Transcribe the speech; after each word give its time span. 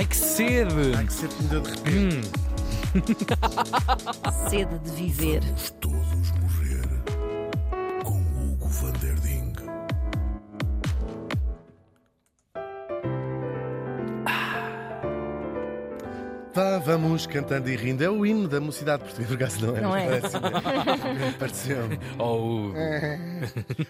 Ai 0.00 0.06
que 0.06 0.16
sede! 0.16 0.94
Ai, 0.96 1.04
que 1.04 1.12
sempre 1.12 1.36
me 1.42 1.48
deu 1.50 1.60
de 1.60 1.70
repente. 1.72 2.30
Sede 4.48 4.78
de 4.78 4.90
viver. 4.92 5.42
Todos 5.78 5.99
vamos 16.98 17.26
cantando 17.26 17.68
e 17.70 17.76
rindo. 17.76 18.02
É 18.02 18.10
o 18.10 18.24
hino 18.24 18.48
da 18.48 18.60
mocidade 18.60 19.02
portuguesa, 19.04 19.28
por 19.28 19.34
acaso 19.42 19.66
não 19.66 19.76
é? 19.76 19.80
Não 19.80 19.96
é? 19.96 20.20
Parece- 20.20 21.34
Pareceu-me. 21.38 21.98
Oh, 22.18 22.72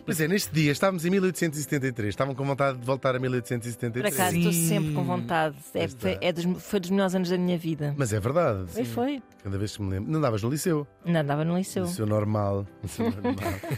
Pois 0.04 0.20
é, 0.20 0.28
neste 0.28 0.52
dia 0.52 0.70
estávamos 0.72 1.04
em 1.04 1.10
1873. 1.10 2.08
Estavam 2.10 2.34
com 2.34 2.44
vontade 2.44 2.78
de 2.78 2.84
voltar 2.84 3.10
a 3.10 3.12
Por 3.14 3.22
1873. 3.22 4.14
acaso 4.14 4.36
estou 4.36 4.52
sempre 4.52 4.92
com 4.92 5.04
vontade. 5.04 5.56
É, 5.74 5.88
foi, 5.88 6.18
é 6.20 6.32
dos, 6.32 6.44
foi 6.62 6.80
dos 6.80 6.90
melhores 6.90 7.14
anos 7.14 7.28
da 7.28 7.36
minha 7.38 7.58
vida. 7.58 7.94
Mas 7.96 8.12
é 8.12 8.20
verdade. 8.20 8.66
Foi, 8.68 8.84
sim. 8.84 8.90
foi. 8.92 9.22
Cada 9.42 9.56
vez 9.58 9.76
que 9.76 9.82
me 9.82 9.90
lembro. 9.90 10.10
Não 10.10 10.18
andavas 10.18 10.42
no 10.42 10.50
liceu. 10.50 10.86
Não 11.04 11.20
andava 11.20 11.44
no 11.44 11.56
liceu. 11.56 11.84
Liceu 11.84 12.06
normal. 12.06 12.66
Liceu 12.82 13.10
normal. 13.10 13.34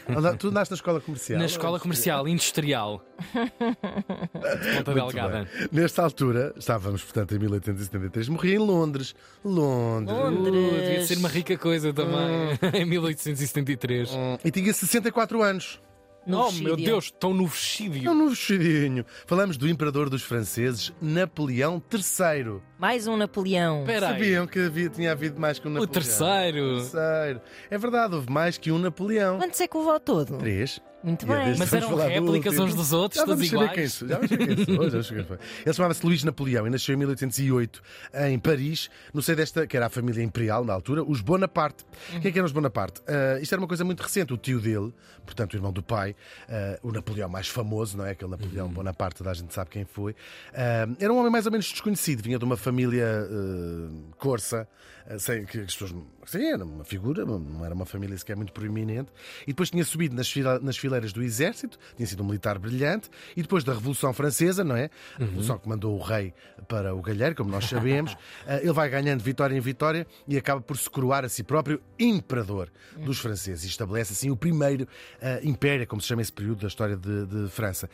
Anda- 0.08 0.36
tu 0.36 0.48
andaste 0.48 0.72
na 0.72 0.76
escola 0.76 1.00
comercial? 1.00 1.38
na 1.38 1.46
escola 1.46 1.78
comercial 1.80 2.28
industrial. 2.28 3.04
De 3.32 3.38
Ponta 4.76 4.90
Muito 4.90 4.94
Delgada. 4.94 5.48
Nesta 5.70 6.02
altura, 6.02 6.52
estávamos, 6.56 7.02
portanto, 7.04 7.34
em 7.34 7.38
1873. 7.38 8.28
Morri 8.28 8.54
em 8.54 8.58
Londres. 8.58 9.11
Londres. 9.44 10.16
Londres. 10.16 10.72
Devia 10.82 11.06
ser 11.06 11.18
uma 11.18 11.28
rica 11.28 11.56
coisa 11.58 11.92
também. 11.92 12.58
em 12.80 12.84
1873. 12.84 14.10
Hum, 14.10 14.38
E 14.44 14.50
tinha 14.50 14.72
64 14.72 15.42
anos. 15.42 15.80
No 16.24 16.46
oh, 16.46 16.52
meu 16.52 16.76
Deus, 16.76 17.10
tão 17.10 17.34
no 17.34 17.44
um 17.44 17.46
vestido. 17.46 18.00
novo 18.14 18.30
vestidinho. 18.30 19.04
Falamos 19.26 19.56
do 19.56 19.68
imperador 19.68 20.08
dos 20.08 20.22
franceses, 20.22 20.92
Napoleão 21.00 21.82
III. 21.92 22.60
Mais 22.82 23.06
um 23.06 23.16
Napoleão. 23.16 23.82
Espera 23.82 24.08
aí. 24.08 24.12
Sabiam 24.14 24.44
que 24.44 24.58
havia, 24.58 24.88
tinha 24.90 25.12
havido 25.12 25.40
mais 25.40 25.56
que 25.56 25.68
um 25.68 25.70
O 25.70 25.74
Napoleão? 25.74 25.92
terceiro. 25.92 26.78
Terceiro. 26.80 27.40
É 27.70 27.78
verdade, 27.78 28.16
houve 28.16 28.28
mais 28.28 28.58
que 28.58 28.72
um 28.72 28.78
Napoleão. 28.78 29.38
Quanto 29.38 29.62
é 29.62 29.68
que 29.68 29.76
levou 29.76 29.92
ao 29.92 30.00
todo? 30.00 30.36
Três. 30.38 30.80
Muito 31.04 31.26
E 31.26 31.32
a 31.32 31.36
bem. 31.44 31.56
Mas 31.58 31.72
eram 31.72 31.90
do 31.90 31.96
réplicas 31.96 32.58
uns 32.60 32.74
dos 32.76 32.92
outros, 32.92 33.20
Já 33.20 33.26
todos 33.26 33.44
iguais. 33.44 33.72
quem 33.72 33.88
sou, 33.88 34.06
já 34.06 34.14
vamos 34.14 34.30
saber 34.30 34.54
quem 34.54 34.64
sou, 34.64 34.90
já 34.90 35.02
quem 35.14 35.24
foi. 35.24 35.38
Ele 35.66 35.74
chamava-se 35.74 36.06
Luís 36.06 36.22
Napoleão 36.22 36.64
e 36.66 36.70
nasceu 36.70 36.94
em 36.94 36.98
1808 36.98 37.82
em 38.28 38.38
Paris, 38.38 38.88
no 39.12 39.20
seio 39.20 39.36
desta, 39.36 39.66
que 39.66 39.76
era 39.76 39.86
a 39.86 39.88
família 39.90 40.22
imperial 40.22 40.64
na 40.64 40.72
altura, 40.72 41.02
os 41.02 41.20
Bonaparte. 41.20 41.84
Quem 42.20 42.28
é 42.28 42.30
que 42.32 42.38
eram 42.38 42.46
os 42.46 42.52
Bonaparte? 42.52 43.00
Ah, 43.08 43.40
isto 43.40 43.52
era 43.52 43.60
uma 43.60 43.66
coisa 43.66 43.84
muito 43.84 44.00
recente. 44.00 44.32
O 44.32 44.36
tio 44.36 44.60
dele, 44.60 44.94
portanto 45.26 45.54
o 45.54 45.56
irmão 45.56 45.72
do 45.72 45.82
pai, 45.82 46.14
ah, 46.48 46.78
o 46.84 46.92
Napoleão 46.92 47.28
mais 47.28 47.48
famoso, 47.48 47.96
não 47.96 48.06
é? 48.06 48.12
Aquele 48.12 48.30
Napoleão 48.30 48.68
Bonaparte, 48.68 49.16
toda 49.18 49.30
a 49.32 49.34
gente 49.34 49.52
sabe 49.52 49.70
quem 49.70 49.84
foi. 49.84 50.14
ah, 50.54 50.86
era 51.00 51.12
um 51.12 51.18
homem 51.18 51.32
mais 51.32 51.46
ou 51.46 51.50
menos 51.52 51.66
desconhecido, 51.66 52.22
vinha 52.22 52.38
de 52.38 52.44
uma 52.44 52.56
família 52.56 52.71
ah, 52.80 54.12
corsa, 54.18 54.68
ah, 55.06 55.18
sem, 55.18 55.44
que 55.44 55.58
as 55.58 55.74
pessoas. 55.76 55.92
Era 56.34 56.64
uma 56.64 56.84
figura, 56.84 57.24
não 57.24 57.64
era 57.64 57.74
uma 57.74 57.84
família 57.84 58.16
sequer 58.16 58.36
muito 58.36 58.52
proeminente. 58.52 59.10
E 59.42 59.46
depois 59.48 59.70
tinha 59.70 59.84
subido 59.84 60.14
nas, 60.14 60.30
fila- 60.30 60.60
nas 60.60 60.76
fileiras 60.76 61.12
do 61.12 61.20
exército, 61.22 61.76
tinha 61.96 62.06
sido 62.06 62.22
um 62.22 62.26
militar 62.26 62.58
brilhante. 62.60 63.10
E 63.36 63.42
depois 63.42 63.64
da 63.64 63.72
Revolução 63.74 64.12
Francesa, 64.12 64.62
não 64.62 64.76
é? 64.76 64.88
A 65.16 65.24
Revolução 65.24 65.58
que 65.58 65.68
mandou 65.68 65.98
o 65.98 66.00
rei 66.00 66.32
para 66.68 66.94
o 66.94 67.02
galheiro, 67.02 67.34
como 67.34 67.50
nós 67.50 67.64
sabemos. 67.64 68.16
ah, 68.46 68.58
ele 68.62 68.72
vai 68.72 68.88
ganhando 68.88 69.20
vitória 69.20 69.56
em 69.56 69.60
vitória 69.60 70.06
e 70.28 70.36
acaba 70.38 70.60
por 70.60 70.78
se 70.78 70.88
coroar 70.88 71.24
a 71.24 71.28
si 71.28 71.42
próprio 71.42 71.80
imperador 71.98 72.70
dos 73.04 73.18
franceses. 73.18 73.64
E 73.64 73.68
estabelece 73.68 74.12
assim 74.12 74.30
o 74.30 74.36
primeiro 74.36 74.86
ah, 75.20 75.40
império, 75.42 75.86
como 75.88 76.00
se 76.00 76.06
chama 76.06 76.22
esse 76.22 76.32
período 76.32 76.60
da 76.60 76.68
história 76.68 76.96
de, 76.96 77.26
de 77.26 77.50
França. 77.50 77.90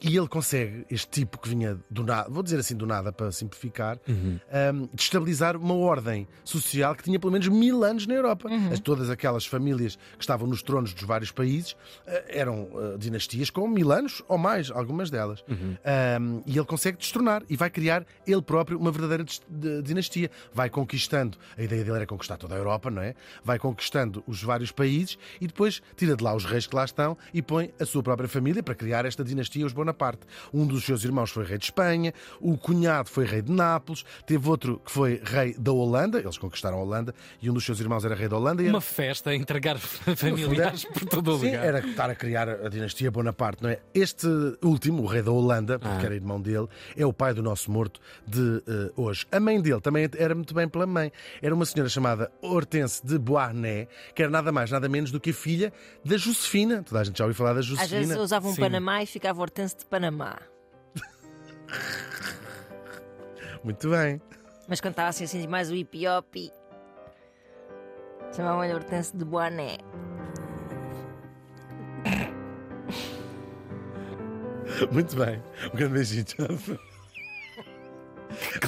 E 0.00 0.16
ele 0.16 0.28
consegue, 0.28 0.86
este 0.88 1.08
tipo 1.10 1.38
que 1.40 1.48
vinha 1.48 1.76
do 1.90 2.04
nada, 2.04 2.30
vou 2.30 2.42
dizer 2.42 2.58
assim 2.60 2.76
do 2.76 2.86
nada 2.86 3.12
para 3.12 3.32
simplificar, 3.32 3.81
ah, 3.82 4.72
destabilizar 4.94 5.56
uma 5.56 5.74
ordem 5.74 6.26
social 6.44 6.94
que 6.94 7.02
tinha 7.02 7.18
pelo 7.18 7.32
menos 7.32 7.48
mil 7.48 7.84
anos 7.84 8.06
na 8.06 8.14
Europa. 8.14 8.48
As, 8.72 8.80
todas 8.80 9.10
aquelas 9.10 9.46
famílias 9.46 9.96
que 10.16 10.22
estavam 10.22 10.46
nos 10.46 10.62
tronos 10.62 10.92
dos 10.92 11.04
vários 11.04 11.30
países 11.30 11.76
ah, 12.06 12.22
eram 12.28 12.68
ah, 12.74 12.96
dinastias 12.98 13.50
com 13.50 13.66
mil 13.68 13.92
anos 13.92 14.22
ou 14.28 14.38
mais, 14.38 14.70
algumas 14.70 15.10
delas. 15.10 15.44
Ah, 15.84 16.18
e 16.46 16.56
ele 16.56 16.66
consegue 16.66 16.98
destronar 16.98 17.42
e 17.48 17.56
vai 17.56 17.70
criar 17.70 18.04
ele 18.26 18.42
próprio 18.42 18.78
uma 18.78 18.90
verdadeira 18.90 19.24
dinastia. 19.82 20.30
Vai 20.52 20.70
conquistando, 20.70 21.36
a 21.56 21.62
ideia 21.62 21.84
dele 21.84 21.96
era 21.96 22.06
conquistar 22.06 22.36
toda 22.36 22.54
a 22.54 22.58
Europa, 22.58 22.90
não 22.90 23.02
é? 23.02 23.14
Vai 23.44 23.58
conquistando 23.58 24.22
os 24.26 24.42
vários 24.42 24.70
países 24.70 25.18
e 25.40 25.46
depois 25.46 25.82
tira 25.96 26.16
de 26.16 26.22
lá 26.22 26.34
os 26.34 26.44
reis 26.44 26.66
que 26.66 26.74
lá 26.74 26.84
estão 26.84 27.16
e 27.32 27.42
põe 27.42 27.72
a 27.80 27.84
sua 27.84 28.02
própria 28.02 28.28
família 28.28 28.62
para 28.62 28.74
criar 28.74 29.04
esta 29.04 29.24
dinastia, 29.24 29.66
os 29.66 29.72
Bonaparte. 29.72 30.22
Um 30.52 30.66
dos 30.66 30.84
seus 30.84 31.04
irmãos 31.04 31.30
foi 31.30 31.44
rei 31.44 31.58
de 31.58 31.64
Espanha, 31.64 32.12
o 32.40 32.56
cunhado 32.56 33.08
foi 33.08 33.24
rei 33.24 33.42
de 33.42 33.50
Nápoles, 33.50 33.71
teve 34.26 34.48
outro 34.48 34.80
que 34.84 34.90
foi 34.90 35.20
rei 35.24 35.54
da 35.58 35.72
Holanda, 35.72 36.18
eles 36.18 36.38
conquistaram 36.38 36.78
a 36.78 36.82
Holanda, 36.82 37.14
e 37.40 37.48
um 37.50 37.54
dos 37.54 37.64
seus 37.64 37.80
irmãos 37.80 38.04
era 38.04 38.14
rei 38.14 38.28
da 38.28 38.36
Holanda. 38.36 38.62
E 38.62 38.68
Uma 38.68 38.80
festa 38.80 39.30
a 39.30 39.34
entregar 39.34 39.78
familiares 40.16 40.84
por 40.84 41.04
todo 41.06 41.34
o 41.34 41.38
Sim, 41.38 41.46
lugar. 41.46 41.64
era 41.64 41.78
estar 41.80 42.10
a 42.10 42.14
criar 42.14 42.48
a 42.48 42.68
dinastia 42.68 43.10
Bonaparte, 43.10 43.62
não 43.62 43.70
é? 43.70 43.80
Este 43.94 44.26
último, 44.62 45.02
o 45.02 45.06
rei 45.06 45.22
da 45.22 45.30
Holanda, 45.30 45.76
Ah. 45.76 45.78
porque 45.78 46.06
era 46.06 46.14
irmão 46.14 46.40
dele, 46.40 46.66
é 46.96 47.04
o 47.06 47.12
pai 47.12 47.34
do 47.34 47.42
nosso 47.42 47.70
morto 47.70 48.00
de 48.26 48.62
eh, 48.66 48.90
hoje. 48.96 49.26
A 49.30 49.38
mãe 49.40 49.60
dele 49.60 49.80
também 49.80 50.08
era 50.16 50.34
muito 50.34 50.54
bem 50.54 50.68
pela 50.68 50.86
mãe. 50.86 51.10
Era 51.40 51.54
uma 51.54 51.64
senhora 51.64 51.88
chamada 51.88 52.30
Hortense 52.42 53.04
de 53.04 53.18
Beauharnais, 53.18 53.86
que 54.14 54.22
era 54.22 54.30
nada 54.30 54.50
mais, 54.52 54.70
nada 54.70 54.88
menos 54.88 55.10
do 55.10 55.20
que 55.20 55.30
a 55.30 55.34
filha 55.34 55.72
da 56.04 56.16
Josefina. 56.16 56.82
Toda 56.82 57.00
a 57.00 57.04
gente 57.04 57.18
já 57.18 57.24
ouviu 57.24 57.36
falar 57.36 57.52
da 57.54 57.60
Às 57.60 57.66
vezes 57.68 57.88
Josefina. 57.88 58.18
usava 58.20 58.48
um 58.48 58.54
Sim. 58.54 58.60
Panamá 58.60 59.02
e 59.02 59.06
ficava 59.06 59.40
hortense 59.40 59.76
de 59.78 59.84
Panamá. 59.86 60.38
Muito 63.64 63.88
bem. 63.90 64.20
Mas 64.68 64.80
quando 64.80 64.92
estava 64.92 65.08
assim, 65.08 65.24
assim 65.24 65.46
mais 65.46 65.70
o 65.70 65.74
hipiopi, 65.74 66.50
chamavam-lhe 68.34 68.72
hortense 68.74 69.16
de 69.16 69.24
Boané. 69.24 69.78
Muito 74.90 75.16
bem. 75.16 75.42
Um 75.72 75.76
grande 75.76 75.94
beijinho. 75.94 76.24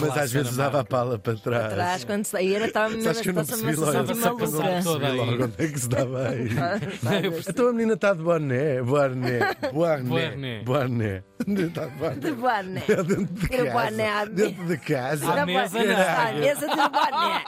Mas 0.01 0.11
às 0.11 0.33
vezes 0.33 0.35
era 0.35 0.49
usava 0.51 0.81
a 0.81 0.85
pala 0.85 1.19
para 1.19 1.35
trás. 1.37 1.65
Atrás, 1.73 2.05
quando 2.05 2.25
saía, 2.25 2.57
era 2.57 2.67
estava 2.67 2.89
mesmo 2.91 3.03
Sabes 3.05 3.21
que 3.21 3.29
eu 3.29 3.35
não 3.35 3.43
a 3.43 3.45
percebi 3.45 3.77
sensação 3.77 4.33
logo. 4.33 4.47
de 4.47 5.17
maluca. 5.17 5.45
onde 5.45 5.55
é 5.65 5.69
que 5.69 5.79
se 5.81 5.89
dava 5.89 6.29
aí. 6.29 6.49
Então 7.49 7.69
a 7.69 7.73
menina 7.73 7.95
está 7.95 8.13
de 8.15 8.23
boné, 8.23 8.83
boné, 8.83 9.39
boné, 9.73 10.63
Boné. 10.65 11.23
Está 11.47 11.87
de 11.87 11.97
boné. 11.97 12.15
De 12.17 12.33
boné. 12.33 12.83
Dentro 12.87 13.35
de 13.35 13.55
Era 13.55 13.65
casa. 13.73 13.91
boné 13.91 14.09
à 14.09 14.25
Dentro 14.25 14.65
de 14.67 14.79
casa. 14.79 15.29
À 15.29 15.33
Era 15.33 15.47
mesa. 15.47 15.79
À 15.79 16.33
mesa 16.33 16.67
de 16.67 16.77
boné. 16.77 17.45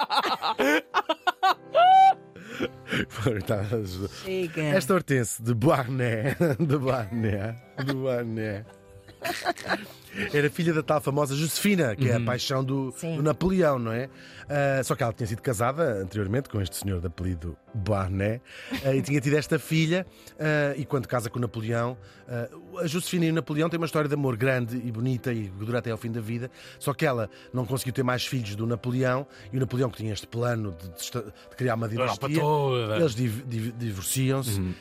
Chega. 4.25 4.63
Esta 4.77 4.95
hortense 4.95 5.43
de 5.43 5.55
boné, 5.55 6.37
de 6.59 6.77
boné, 6.79 7.55
de 7.85 7.93
boné. 7.93 8.65
Era 10.33 10.49
filha 10.49 10.73
da 10.73 10.83
tal 10.83 11.01
famosa 11.01 11.35
Josefina, 11.35 11.95
que 11.95 12.09
é 12.09 12.15
a 12.15 12.21
paixão 12.21 12.65
do, 12.65 12.91
do 12.91 13.23
Napoleão, 13.23 13.79
não 13.79 13.93
é? 13.93 14.09
Ah, 14.49 14.83
só 14.83 14.95
que 14.95 15.03
ela 15.03 15.13
tinha 15.13 15.27
sido 15.27 15.43
casada 15.43 16.03
anteriormente 16.03 16.49
com 16.49 16.61
este 16.61 16.77
senhor 16.77 17.01
de 17.01 17.07
apelido 17.07 17.57
Barnet 17.77 18.43
e 18.95 19.03
tinha 19.03 19.21
tido 19.21 19.37
esta 19.37 19.59
filha. 19.59 20.07
ah, 20.39 20.75
e 20.77 20.85
quando 20.85 21.07
casa 21.07 21.29
com 21.31 21.39
o 21.39 21.43
Napoleão, 21.43 21.97
ah, 22.29 22.49
a 22.81 22.87
Josefina 22.87 23.27
e 23.27 23.31
o 23.31 23.35
Napoleão 23.35 23.69
têm 23.69 23.79
uma 23.79 23.87
história 23.87 24.09
de 24.09 24.15
amor 24.15 24.37
grande 24.37 24.77
e 24.77 24.91
bonita 24.91 25.33
e 25.33 25.45
que 25.49 25.65
dura 25.65 25.79
até 25.79 25.91
ao 25.91 25.97
fim 25.99 26.11
da 26.11 26.21
vida. 26.21 26.51
Só 26.79 26.93
que 26.95 27.05
ela 27.07 27.29
não 27.53 27.65
conseguiu 27.67 27.93
ter 27.93 28.03
mais 28.03 28.27
filhos 28.27 28.55
do 28.57 28.67
Napoleão 28.67 29.27
e 29.53 29.57
o 29.57 29.61
Napoleão, 29.61 29.91
que 29.91 29.99
tinha 29.99 30.13
este 30.13 30.27
plano 30.27 30.73
de, 30.73 30.89
de 30.89 30.95
esta- 30.95 31.23
de 31.23 31.57
criar 31.57 31.75
uma 31.75 31.87
dinastia, 31.89 32.43
eles 32.97 33.15
div- 33.15 33.45
div- 33.47 33.73
divorciam-se 33.77 34.59
Uhum. 34.61 34.75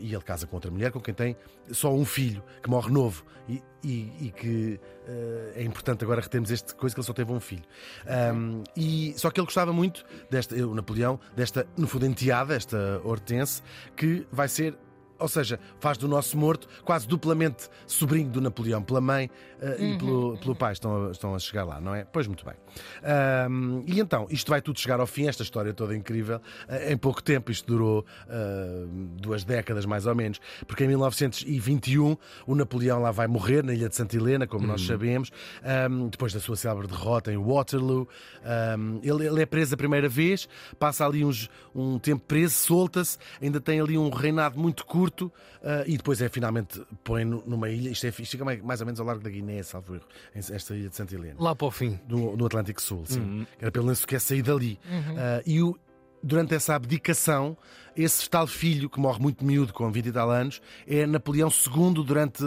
e 0.00 0.12
ele 0.14 0.22
casa 0.22 0.46
com 0.46 0.56
outra 0.56 0.70
mulher 0.70 0.90
com 0.92 1.00
quem 1.00 1.14
tem 1.14 1.36
só 1.70 1.92
um 1.92 2.04
filho 2.04 2.42
que 2.62 2.68
morre 2.68 2.90
novo 2.90 3.24
e, 3.48 3.62
e- 3.84 4.12
e 4.26 4.30
que 4.30 4.80
ah, 5.08 5.52
é 5.56 5.62
importante 5.64 6.04
agora 6.04 6.20
retermos 6.20 6.50
este 6.50 6.74
coisa 6.74 6.94
que 6.94 7.00
ele 7.00 7.06
só 7.06 7.12
teve 7.12 7.32
um 7.32 7.40
filho. 7.40 7.62
Ahm, 8.06 8.62
e, 8.76 9.14
só 9.16 9.30
que 9.30 9.40
ele 9.40 9.46
gostava 9.46 9.72
muito 9.72 10.04
desta, 10.30 10.54
o 10.54 10.74
Napoleão, 10.74 11.18
desta, 11.36 11.66
no 11.76 11.86
fundo, 11.88 12.06
enteada, 12.06 12.31
esta 12.54 13.00
Hortense, 13.04 13.62
que 13.96 14.26
vai 14.32 14.48
ser. 14.48 14.74
Ou 15.22 15.28
seja, 15.28 15.58
faz 15.78 15.96
do 15.96 16.08
nosso 16.08 16.36
morto 16.36 16.68
quase 16.84 17.06
duplamente 17.06 17.68
sobrinho 17.86 18.28
do 18.28 18.40
Napoleão, 18.40 18.82
pela 18.82 19.00
mãe 19.00 19.30
ah, 19.60 19.76
e 19.78 19.96
pelo, 19.96 20.36
pelo 20.38 20.54
pai. 20.56 20.72
Estão 20.72 21.06
a, 21.06 21.10
estão 21.12 21.34
a 21.34 21.38
chegar 21.38 21.64
lá, 21.64 21.80
não 21.80 21.94
é? 21.94 22.04
Pois 22.04 22.26
muito 22.26 22.44
bem. 22.44 22.54
Ahm, 23.02 23.84
e 23.86 24.00
então, 24.00 24.26
isto 24.30 24.50
vai 24.50 24.60
tudo 24.60 24.80
chegar 24.80 24.98
ao 24.98 25.06
fim, 25.06 25.28
esta 25.28 25.42
história 25.42 25.72
toda 25.72 25.96
incrível, 25.96 26.40
ah, 26.68 26.92
em 26.92 26.96
pouco 26.96 27.22
tempo. 27.22 27.50
Isto 27.52 27.66
durou 27.66 28.04
ah, 28.28 28.86
duas 29.20 29.44
décadas 29.44 29.86
mais 29.86 30.06
ou 30.06 30.14
menos, 30.14 30.40
porque 30.66 30.84
em 30.84 30.88
1921 30.88 32.16
o 32.46 32.54
Napoleão 32.54 33.00
lá 33.00 33.10
vai 33.12 33.28
morrer 33.28 33.62
na 33.62 33.72
ilha 33.72 33.88
de 33.88 33.94
Santa 33.94 34.16
Helena, 34.16 34.46
como 34.46 34.66
nós 34.66 34.84
sabemos, 34.84 35.30
ahm, 35.62 36.08
depois 36.08 36.32
da 36.32 36.40
sua 36.40 36.56
célebre 36.56 36.88
derrota 36.88 37.32
em 37.32 37.36
Waterloo. 37.36 38.08
Ahm, 38.44 38.98
ele, 39.02 39.26
ele 39.26 39.42
é 39.42 39.46
preso 39.46 39.74
a 39.74 39.76
primeira 39.76 40.08
vez, 40.08 40.48
passa 40.78 41.06
ali 41.06 41.24
uns, 41.24 41.48
um 41.74 41.98
tempo 41.98 42.24
preso, 42.26 42.54
solta-se, 42.54 43.18
ainda 43.40 43.60
tem 43.60 43.80
ali 43.80 43.96
um 43.96 44.10
reinado 44.10 44.58
muito 44.58 44.84
curto 44.84 45.11
morto 45.12 45.32
ah, 45.62 45.84
e 45.86 45.96
depois 45.96 46.20
é 46.22 46.28
finalmente 46.28 46.82
põe 47.04 47.24
nu- 47.24 47.42
numa 47.46 47.68
ilha. 47.68 47.90
Isto, 47.90 48.06
é, 48.06 48.08
isto 48.08 48.26
fica 48.30 48.44
mais, 48.44 48.60
mais 48.62 48.80
ou 48.80 48.86
menos 48.86 48.98
ao 49.00 49.06
largo 49.06 49.22
da 49.22 49.30
Guiné, 49.30 49.62
salvo 49.62 49.94
erro, 49.94 50.04
esta 50.34 50.74
ilha 50.74 50.88
de 50.88 50.96
Santa 50.96 51.14
Helena. 51.14 51.36
Lá 51.38 51.54
para 51.54 51.66
o 51.66 51.70
fim. 51.70 51.98
No, 52.08 52.36
no 52.36 52.46
Atlântico 52.46 52.80
Sul, 52.80 53.04
sim. 53.06 53.20
Uhum. 53.20 53.46
Era 53.60 53.70
pelo 53.70 53.84
menos 53.86 54.04
quer 54.04 54.20
sair 54.20 54.42
dali. 54.42 54.78
Ah, 55.16 55.42
e 55.46 55.62
o- 55.62 55.76
durante 56.22 56.54
essa 56.54 56.74
abdicação, 56.74 57.56
esse 57.94 58.28
tal 58.30 58.46
filho, 58.46 58.88
que 58.88 58.98
morre 58.98 59.20
muito 59.20 59.44
miúdo, 59.44 59.72
com 59.74 59.90
20 59.92 60.06
e 60.06 60.12
tal 60.12 60.30
anos, 60.30 60.62
é 60.86 61.04
Napoleão 61.06 61.48
II 61.50 62.02
durante 62.04 62.42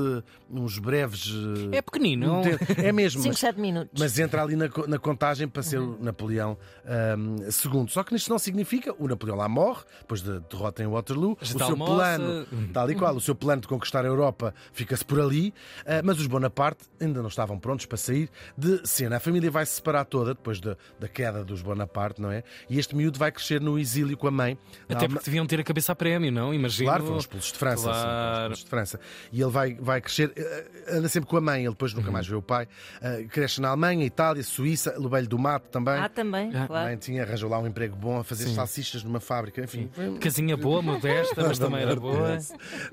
uns 0.49 0.79
breves. 0.79 1.31
eh, 1.71 1.77
É 1.77 1.81
pequenino. 1.83 2.39
um 2.39 2.41
tempo. 2.41 2.65
É 2.77 2.91
mesmo. 2.91 3.21
5, 3.21 3.33
mas- 3.33 3.39
7 3.39 3.59
minutos. 3.61 3.91
mas 3.99 4.17
entra 4.17 4.41
ali 4.41 4.55
na, 4.55 4.67
na 4.87 4.97
contagem 4.97 5.47
para 5.47 5.61
ser 5.61 5.77
o 5.79 5.97
Napoleão 6.01 6.57
II. 6.87 7.87
Só 7.89 8.03
que 8.03 8.15
isto 8.15 8.29
não 8.29 8.39
significa 8.39 8.93
o 8.97 9.07
Napoleão 9.07 9.37
lá 9.37 9.47
morre, 9.47 9.83
depois 9.99 10.21
da 10.21 10.39
derrota 10.39 10.83
em 10.83 10.87
Waterloo. 10.87 11.37
Já 11.41 11.55
o 11.55 11.57
seu 11.59 11.67
almoça. 11.69 11.93
plano, 11.93 12.47
tal 12.73 12.89
e 12.89 12.95
qual, 12.95 13.15
o 13.15 13.21
seu 13.21 13.35
plano 13.35 13.61
de 13.61 13.67
conquistar 13.67 14.03
a 14.03 14.07
Europa 14.07 14.53
fica-se 14.73 15.05
por 15.05 15.19
ali. 15.19 15.53
ah, 15.85 16.01
mas 16.03 16.19
os 16.19 16.27
Bonaparte 16.27 16.85
ainda 16.99 17.21
não 17.21 17.29
estavam 17.29 17.59
prontos 17.59 17.85
para 17.85 17.97
sair 17.97 18.29
de 18.57 18.81
cena. 18.87 19.17
A 19.17 19.19
família 19.19 19.51
vai 19.51 19.65
se 19.65 19.73
separar 19.73 20.05
toda 20.05 20.33
depois 20.33 20.59
da, 20.59 20.75
da 20.99 21.07
queda 21.07 21.43
dos 21.43 21.61
Bonaparte, 21.61 22.21
não 22.21 22.31
é? 22.31 22.43
E 22.69 22.79
este 22.79 22.95
miúdo 22.95 23.19
vai 23.19 23.31
crescer 23.31 23.61
no 23.65 23.77
exílio 23.79 24.15
com 24.15 24.27
a 24.27 24.31
mãe. 24.31 24.57
Até 24.87 25.07
porque 25.07 25.25
deviam 25.25 25.45
ter 25.45 25.59
a 25.59 25.63
cabeça 25.63 25.91
a 25.91 25.95
prémio, 25.95 26.31
não? 26.31 26.53
Imagino. 26.53 26.87
Claro, 26.89 27.03
foram 27.05 27.17
expulsos 27.19 27.51
de 27.51 27.57
França. 27.57 27.81
sim, 27.93 27.99
Claro. 27.99 28.53
de 28.53 28.65
França. 28.65 28.99
E 29.31 29.41
ele 29.41 29.51
vai, 29.51 29.73
vai 29.75 29.99
crescer, 30.01 30.31
eh, 30.35 30.65
anda 30.91 31.09
sempre 31.09 31.29
com 31.29 31.37
a 31.37 31.41
mãe, 31.41 31.61
ele 31.61 31.69
depois 31.71 31.91
Uhum. 31.93 31.99
nunca 31.99 32.11
mais 32.11 32.27
vê 32.27 32.35
o 32.35 32.41
pai. 32.41 32.67
Eh, 33.01 33.23
cresce 33.29 33.59
na 33.59 33.69
Alemanha, 33.69 34.05
Itália, 34.05 34.43
Suíça, 34.43 34.95
Lobelho 34.97 35.27
do 35.27 35.37
Mato 35.39 35.67
também. 35.69 35.95
Ah, 35.95 36.07
também, 36.09 36.51
Ah, 36.53 36.63
A 36.63 36.67
claro. 36.67 36.85
mãe 36.87 36.97
tinha, 36.97 37.23
arranjou 37.23 37.49
lá 37.49 37.59
um 37.59 37.67
emprego 37.67 37.95
bom 37.95 38.19
a 38.19 38.23
fazer 38.23 38.47
salsichas 38.49 39.03
numa 39.03 39.19
fábrica, 39.19 39.61
enfim. 39.63 39.89
foi- 39.93 40.17
Casinha 40.19 40.55
boa, 40.55 40.81
modesta, 40.81 41.43
mas 41.47 41.57
também 41.59 41.81
era 41.81 41.95
boa. 41.95 42.37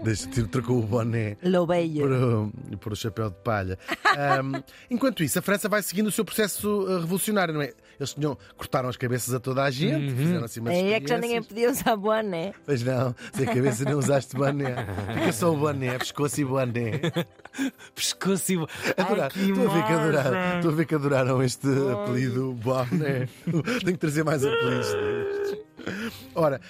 Deixa, 0.02 0.28
tiro- 0.28 0.48
trocou 0.48 0.78
o 0.78 0.82
boné 0.86 1.36
Lobeia. 1.42 2.00
por, 2.02 2.12
o- 2.12 2.52
por 2.78 2.92
o 2.92 2.96
chapéu 2.96 3.28
de 3.30 3.36
palha. 3.36 3.78
Ahm, 4.16 4.62
enquanto 4.90 5.22
isso, 5.22 5.38
a 5.38 5.42
França 5.42 5.68
vai 5.68 5.82
seguindo 5.82 6.06
o 6.06 6.12
seu 6.12 6.24
processo 6.24 6.86
eh, 6.88 7.00
revolucionário, 7.00 7.52
não 7.54 7.62
é? 7.62 7.72
Eles 8.00 8.14
tinham, 8.14 8.36
cortaram 8.56 8.88
as 8.88 8.96
cabeças 8.96 9.32
a 9.34 9.38
toda 9.40 9.62
a 9.62 9.70
gente, 9.70 10.10
Uhum. 10.12 10.16
fizeram 10.16 10.44
assim 10.44 10.60
umas 10.62 10.74
É 10.74 11.00
que 11.00 11.08
já 11.08 11.18
ninguém 11.18 11.42
podia 11.42 11.70
usar 11.70 11.96
boné. 11.96 12.52
Pois 12.64 12.82
não, 12.82 13.14
sem 13.32 13.46
cabeça 13.46 13.84
nem 13.84 13.94
usaste 13.94 14.36
boné. 14.36 14.86
Fica 15.14 15.32
só 15.32 15.52
o 15.52 15.56
boné, 15.56 15.98
pescoço 15.98 16.40
e 16.40 16.44
boné. 16.44 16.92
Pescoço 17.94 18.52
e... 18.52 18.56
Que 18.56 19.50
Estou 19.50 19.68
a 19.68 19.74
ver 19.74 19.86
que 19.86 19.92
adoraram, 19.92 20.56
estou 20.56 20.70
a 20.70 20.74
ver 20.74 20.86
que 20.86 20.94
adoraram 20.94 21.42
este 21.42 21.68
apelido 21.92 22.52
boné. 22.54 23.28
Tenho 23.44 23.92
que 23.92 23.98
trazer 23.98 24.24
mais 24.24 24.42
apelidos 24.42 24.88
destes. 24.94 25.58
Ora, 26.34 26.60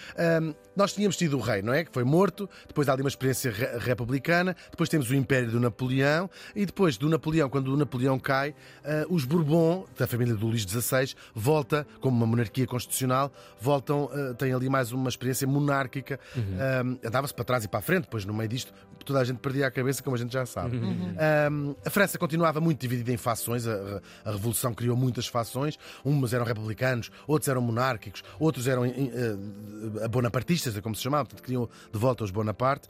hum, 0.42 0.54
nós 0.76 0.92
tínhamos 0.92 1.16
tido 1.16 1.36
o 1.36 1.40
rei, 1.40 1.62
não 1.62 1.72
é? 1.72 1.84
Que 1.84 1.92
foi 1.92 2.04
morto, 2.04 2.48
depois 2.66 2.88
há 2.88 2.92
ali 2.92 3.02
uma 3.02 3.08
experiência 3.08 3.50
re- 3.50 3.78
republicana, 3.78 4.56
depois 4.70 4.88
temos 4.88 5.10
o 5.10 5.14
Império 5.14 5.50
do 5.50 5.60
Napoleão, 5.60 6.28
e 6.56 6.64
depois 6.66 6.96
do 6.96 7.08
Napoleão, 7.08 7.48
quando 7.48 7.68
o 7.68 7.76
Napoleão 7.76 8.18
cai, 8.18 8.54
ah, 8.84 9.04
os 9.08 9.24
Bourbon, 9.24 9.86
da 9.98 10.06
família 10.06 10.34
do 10.34 10.46
Luís 10.46 10.62
XVI, 10.62 11.14
volta, 11.34 11.86
como 12.00 12.16
uma 12.16 12.26
monarquia 12.26 12.66
constitucional, 12.66 13.32
voltam, 13.60 14.10
ah, 14.12 14.34
têm 14.34 14.52
ali 14.52 14.68
mais 14.68 14.92
uma 14.92 15.08
experiência 15.08 15.46
monárquica, 15.46 16.18
Hum, 16.36 16.98
andava-se 17.04 17.34
para 17.34 17.44
trás 17.44 17.64
e 17.64 17.68
para 17.68 17.78
a 17.80 17.82
frente, 17.82 18.02
depois 18.04 18.24
no 18.24 18.32
meio 18.34 18.48
disto 18.48 18.72
toda 19.04 19.18
a 19.18 19.24
gente 19.24 19.38
perdia 19.38 19.66
a 19.66 19.70
cabeça, 19.70 20.00
como 20.00 20.14
a 20.14 20.18
gente 20.18 20.32
já 20.32 20.46
sabe. 20.46 20.76
Hum, 20.76 21.74
a 21.84 21.90
França 21.90 22.16
continuava 22.18 22.60
muito 22.60 22.80
dividida 22.80 23.10
em 23.12 23.16
fações, 23.16 23.66
a, 23.66 24.00
a 24.24 24.30
Revolução 24.30 24.72
criou 24.72 24.96
muitas 24.96 25.26
fações, 25.26 25.76
umas 26.04 26.32
eram 26.32 26.44
republicanos, 26.44 27.10
outros 27.26 27.48
eram 27.48 27.60
monárquicos, 27.60 28.22
outros 28.38 28.68
eram 28.68 28.86
eh, 29.12 30.08
bonapartistas, 30.08 30.76
é 30.76 30.80
como 30.80 30.94
se 30.94 31.02
chamava, 31.02 31.24
portanto 31.24 31.42
queriam 31.44 31.68
de 31.92 31.98
volta 31.98 32.24
os 32.24 32.30
Bonaparte, 32.30 32.88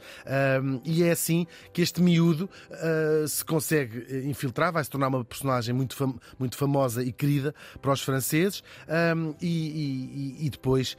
e 0.85 1.03
é 1.03 1.11
assim 1.11 1.47
que 1.73 1.81
este 1.83 2.01
miúdo 2.03 2.49
eh, 2.71 3.25
se 3.29 3.45
consegue 3.45 4.07
eh, 4.09 4.25
infiltrar, 4.29 4.73
vai 4.73 4.83
se 4.85 4.91
tornar 4.91 5.09
uma 5.09 5.25
personagem 5.25 5.75
muito, 5.75 5.95
fam- 5.97 6.19
muito 6.39 6.57
famosa 6.57 7.03
e 7.03 7.13
querida 7.13 7.55
para 7.81 7.93
os 7.93 8.01
franceses, 8.03 8.63
e, 9.41 9.47
e- 9.47 10.47
e- 10.47 10.51
depois 10.51 10.97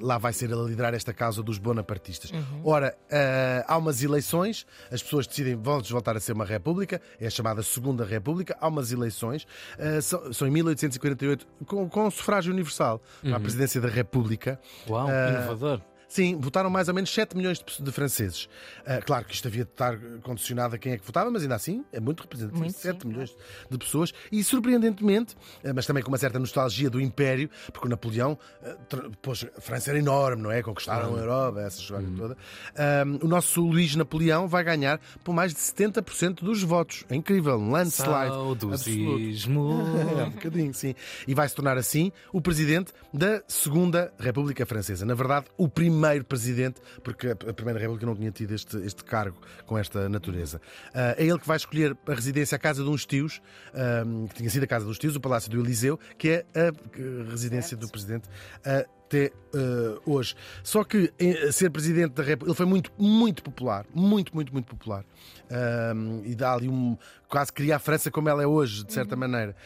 lá 0.00 0.18
vai 0.18 0.32
ser 0.32 0.46
ele 0.50 0.60
a 0.60 0.64
liderar 0.64 0.92
esta 0.94 1.12
causa 1.12 1.42
dos 1.42 1.58
bonapartistas. 1.58 2.32
Ora, 2.64 2.96
eh, 3.10 3.64
há 3.68 3.76
umas 3.76 4.02
eleições, 4.02 4.66
as 4.90 5.02
pessoas 5.02 5.26
decidem, 5.26 5.54
voltar 5.56 6.16
a 6.16 6.20
ser 6.20 6.32
uma 6.32 6.44
república, 6.44 7.00
é 7.20 7.26
a 7.26 7.30
chamada 7.30 7.62
Segunda 7.62 8.04
República, 8.04 8.56
há 8.60 8.66
umas 8.68 8.90
eleições, 8.92 9.46
eh, 9.78 10.00
são, 10.00 10.32
são 10.32 10.48
em 10.48 10.50
1848, 10.50 11.46
com, 11.66 11.88
com 11.88 12.10
sufrágio 12.10 12.52
universal, 12.52 13.00
para 13.22 13.36
a 13.36 13.40
presidência 13.40 13.80
da 13.80 13.86
República. 13.88 13.99
Uau, 14.88 15.08
Ah, 15.08 15.28
inovador. 15.30 15.80
Sim, 16.10 16.36
votaram 16.40 16.68
mais 16.68 16.88
ou 16.88 16.94
menos 16.94 17.14
7 17.14 17.36
milhões 17.36 17.62
de, 17.80 17.92
franceses. 17.92 18.48
Ah, 18.84 19.00
claro 19.00 19.24
que 19.24 19.32
isto 19.32 19.46
havia 19.46 19.64
de 19.64 19.70
estar 19.70 19.96
condicionado 20.22 20.74
a 20.74 20.78
quem 20.78 20.92
é 20.92 20.98
que 20.98 21.06
votava, 21.06 21.30
mas 21.30 21.42
ainda 21.42 21.54
assim 21.54 21.84
é 21.92 22.00
muito 22.00 22.22
representativo. 22.22 22.64
Muito, 22.64 22.76
7 22.76 23.02
sim, 23.02 23.08
milhões 23.08 23.36
de 23.70 23.78
pessoas. 23.78 24.12
E 24.32 24.42
surpreendentemente, 24.42 25.36
ah, 25.64 25.72
mas 25.72 25.86
também 25.86 26.02
com 26.02 26.08
uma 26.10 26.18
certa 26.18 26.36
nostalgia 26.40 26.90
do 26.90 27.00
Império, 27.00 27.48
porque 27.72 27.86
o 27.86 27.88
Napoleão, 27.88 28.36
ah, 28.60 28.74
tra- 28.88 29.08
pois, 29.22 29.46
a 29.56 29.60
França 29.60 29.90
era 29.90 30.00
enorme, 30.00 30.42
não 30.42 30.50
é? 30.50 30.60
Conquistaram 30.64 31.14
a 31.14 31.18
Europa, 31.20 31.60
essa 31.60 31.78
história 31.80 32.08
toda. 32.16 32.36
Ah, 32.76 33.04
o 33.22 33.28
nosso 33.28 33.60
Luís 33.64 33.94
Napoleão 33.94 34.48
vai 34.48 34.64
ganhar 34.64 35.00
por 35.22 35.32
mais 35.32 35.54
de 35.54 35.60
70% 35.60 36.42
dos 36.42 36.60
votos. 36.64 37.04
É 37.08 37.14
incrível, 37.14 37.54
um 37.56 37.70
landslide. 37.70 38.30
Saudosismo. 38.30 39.70
É, 40.20 40.24
um 40.24 40.30
bocadinho, 40.30 40.74
sim. 40.74 40.92
E 41.26 41.34
vai 41.34 41.48
se 41.48 41.54
tornar 41.54 41.78
assim 41.78 42.10
o 42.32 42.40
presidente 42.40 42.92
da 43.14 43.40
Segunda 43.46 44.12
República 44.18 44.66
Francesa. 44.66 45.06
Na 45.06 45.14
verdade, 45.14 45.46
o 45.56 45.68
primeiro 45.68 45.99
presidente, 46.24 46.80
porque 47.02 47.28
a 47.28 47.52
Primeira 47.52 47.78
República 47.78 48.06
não 48.06 48.16
tinha 48.16 48.30
tido 48.30 48.54
este, 48.54 48.76
este 48.78 49.04
cargo 49.04 49.38
com 49.66 49.78
esta 49.78 50.08
natureza. 50.08 50.60
Ah, 50.94 51.14
é 51.16 51.24
ele 51.24 51.38
que 51.38 51.46
vai 51.46 51.56
escolher 51.56 51.96
a 52.06 52.14
residência, 52.14 52.56
a 52.56 52.58
casa 52.58 52.82
de 52.82 52.88
uns 52.88 53.06
tios, 53.06 53.40
ah, 53.74 54.02
que 54.28 54.36
tinha 54.36 54.50
sido 54.50 54.64
a 54.64 54.66
casa 54.66 54.84
dos 54.84 54.98
tios, 54.98 55.16
o 55.16 55.20
Palácio 55.20 55.50
do 55.50 55.60
Eliseu, 55.60 55.98
que 56.18 56.28
é 56.28 56.44
a 56.54 57.30
residência 57.30 57.76
do 57.76 57.88
presidente. 57.88 58.28
Até 59.10 59.32
eh, 59.52 59.98
hoje. 60.06 60.36
Só 60.62 60.84
que 60.84 61.12
eh, 61.18 61.50
ser 61.50 61.68
presidente 61.68 62.12
da 62.12 62.22
República, 62.22 62.50
ele 62.52 62.56
foi 62.56 62.64
muito, 62.66 62.92
muito 62.96 63.42
popular, 63.42 63.84
muito, 63.92 64.32
muito, 64.32 64.52
muito 64.52 64.66
popular. 64.66 65.04
Um, 65.50 66.22
e 66.24 66.32
dá 66.36 66.54
ali 66.54 66.68
um. 66.68 66.96
quase 67.28 67.52
cria 67.52 67.74
a 67.74 67.78
França 67.80 68.08
como 68.08 68.28
ela 68.28 68.40
é 68.40 68.46
hoje, 68.46 68.84
de 68.84 68.92
certa 68.92 69.16
maneira. 69.16 69.56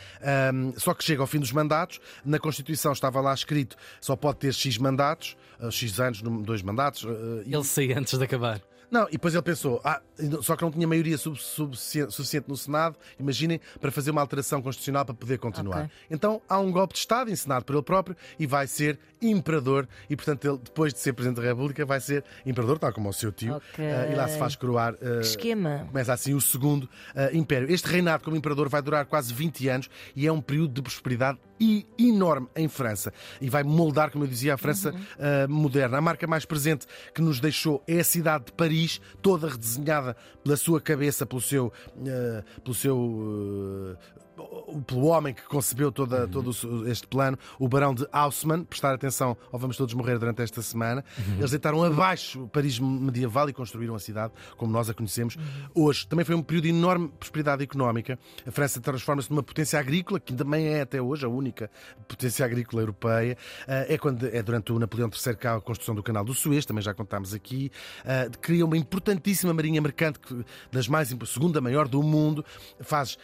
Um, 0.55 0.73
só 0.79 0.95
que 0.95 1.05
chega 1.05 1.21
ao 1.21 1.27
fim 1.27 1.39
dos 1.41 1.53
mandatos, 1.53 2.01
na 2.25 2.39
Constituição 2.39 2.93
estava 2.93 3.21
lá 3.21 3.35
escrito 3.35 3.77
só 4.01 4.17
pode 4.17 4.39
ter 4.39 4.55
X 4.55 4.79
mandatos, 4.79 5.37
uh, 5.61 5.71
X 5.71 6.01
anos, 6.01 6.23
dois 6.23 6.63
mandatos. 6.63 7.05
uh, 7.05 7.43
e- 7.45 7.55
Ele 7.55 7.65
saía 7.65 7.99
antes 7.99 8.17
de 8.17 8.25
acabar. 8.25 8.63
Não, 8.91 9.09
e 9.09 9.13
depois 9.13 9.35
ele 9.35 9.43
pensou, 9.43 9.81
ah, 9.85 10.01
só 10.43 10.57
que 10.57 10.63
não 10.63 10.71
tinha 10.71 10.87
maioria 10.87 11.19
sub- 11.19 11.37
sufici- 11.39 12.11
suficiente 12.11 12.49
no 12.49 12.57
Senado, 12.57 12.97
imaginem, 13.19 13.61
para 13.81 13.91
fazer 13.91 14.11
uma 14.11 14.21
alteração 14.21 14.63
constitucional 14.63 15.05
para 15.05 15.15
poder 15.15 15.39
continuar. 15.39 15.85
Ok. 15.85 15.91
Então 16.11 16.41
há 16.49 16.59
um 16.59 16.71
golpe 16.71 16.95
de 16.95 17.01
Estado 17.01 17.31
ensinado 17.31 17.65
por 17.65 17.75
ele 17.75 17.83
próprio 17.83 18.17
e 18.39 18.47
vai 18.47 18.67
ser 18.67 18.99
imperador. 19.21 19.89
E 20.09 20.15
portanto, 20.17 20.45
ele, 20.47 20.59
depois 20.63 20.93
de 20.93 21.01
ser 21.01 21.13
Presidente 21.13 21.41
da 21.41 21.43
República, 21.49 21.85
vai 21.87 22.01
ser 22.01 22.25
imperador, 22.45 22.79
tal 22.79 22.93
como 22.93 23.09
o 23.09 23.13
seu 23.13 23.33
tio. 23.33 23.55
Ok. 23.57 23.85
Ah, 23.85 24.07
e 24.13 24.15
lá 24.15 24.29
se 24.29 24.39
faz 24.39 24.55
coroar. 24.57 24.95
ah, 25.01 25.21
Esquema. 25.21 25.85
Começa 25.89 26.13
assim 26.13 26.35
o 26.35 26.41
segundo 26.41 26.89
ah, 27.15 27.31
império. 27.33 27.71
Este 27.73 27.89
reinado 27.89 28.23
como 28.23 28.37
imperador 28.37 28.69
vai 28.69 28.83
durar 28.83 29.07
quase 29.07 29.33
20 29.33 29.69
anos 29.69 29.91
e 30.15 30.27
é 30.27 30.33
um 30.33 30.41
período 30.41 30.75
de 30.75 30.83
prosperidade 30.83 31.39
e 31.59 31.87
enorme 31.99 32.49
em 32.57 32.69
França. 32.69 33.13
E 33.41 33.49
vai 33.49 33.63
moldar, 33.63 34.11
como 34.11 34.25
eu 34.25 34.29
dizia, 34.29 34.55
a 34.55 34.57
França 34.57 34.95
ah, 35.19 35.47
moderna. 35.49 35.99
A 35.99 36.01
marca 36.01 36.27
mais 36.27 36.45
presente 36.45 36.87
que 37.15 37.23
nos 37.23 37.41
deixou 37.41 37.83
é 37.87 38.01
a 38.01 38.05
cidade 38.05 38.47
de 38.47 38.53
Paris, 38.53 39.01
toda 39.23 39.49
redesenhada 39.49 40.17
pela 40.43 40.57
sua 40.57 40.81
cabeça, 40.81 41.25
pelo 41.27 41.41
seu. 41.41 41.73
ah, 42.07 42.45
pelo 42.63 42.75
seu. 42.75 43.97
ah, 43.97 44.24
pelo 44.87 45.07
homem 45.07 45.33
que 45.33 45.43
concebeu 45.43 45.93
toda, 45.93 46.27
todo 46.27 46.51
o- 46.51 46.89
este 46.89 47.07
plano, 47.07 47.39
o 47.59 47.69
Barão 47.69 47.95
de 47.95 48.07
Haussmann, 48.13 48.65
prestar 48.65 48.93
atenção 48.95 49.37
ou 49.53 49.59
vamos 49.59 49.77
todos 49.77 49.95
morrer 49.95 50.19
durante 50.19 50.43
esta 50.43 50.61
semana. 50.63 51.05
Eles 51.39 51.51
deitaram 51.51 51.83
abaixo 51.85 52.43
o 52.45 52.49
Paris 52.49 52.79
medieval 52.79 53.49
e 53.49 53.53
construíram 53.53 53.95
a 53.95 53.99
cidade 53.99 54.33
como 54.57 54.73
nós 54.73 54.91
a 54.91 54.95
conhecemos 54.95 55.37
hoje. 55.75 56.07
Também 56.07 56.25
foi 56.25 56.35
um 56.35 56.43
período 56.43 56.65
de 56.65 56.71
enorme 56.71 57.09
prosperidade 57.09 57.63
económica. 57.63 58.19
A 58.47 58.51
França 58.51 58.81
transforma-se 58.81 59.31
numa 59.31 59.43
potência 59.43 59.79
agrícola, 59.79 60.19
que 60.19 60.35
também 60.35 60.67
é 60.67 60.81
até 60.81 61.01
hoje 61.01 61.25
a 61.25 61.29
única 61.29 61.71
potência 62.09 62.45
agrícola 62.45 62.83
europeia. 62.83 63.37
Ah, 63.69 63.85
É, 63.89 63.99
quando, 63.99 64.27
é 64.27 64.43
durante 64.43 64.73
o 64.73 64.79
Napoleão 64.79 65.09
III 65.11 65.37
que 65.37 65.47
há 65.47 65.55
a 65.57 65.61
construção 65.61 65.95
do 65.95 66.03
Canal 66.03 66.25
do 66.25 66.35
Suez, 66.35 66.65
também 66.67 66.83
já 66.83 66.93
contámos 66.95 67.33
aqui. 67.35 67.71
Ah, 68.05 68.29
Cria 68.41 68.65
uma 68.65 68.77
importantíssima 68.77 69.55
marinha 69.55 69.81
mercante, 69.81 70.19
das 70.73 70.89
mais 70.89 71.15
segunda 71.27 71.61
maior 71.61 71.87
do 71.87 72.03
mundo. 72.03 72.45
Faz. 72.81 73.17